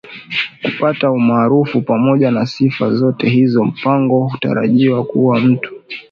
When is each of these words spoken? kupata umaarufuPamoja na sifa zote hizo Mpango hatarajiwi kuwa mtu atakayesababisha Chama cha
kupata 0.63 1.11
umaarufuPamoja 1.11 2.31
na 2.31 2.45
sifa 2.45 2.93
zote 2.93 3.29
hizo 3.29 3.63
Mpango 3.65 4.27
hatarajiwi 4.27 5.03
kuwa 5.03 5.39
mtu 5.39 5.57
atakayesababisha 5.57 5.89
Chama 5.89 5.89
cha 5.89 5.99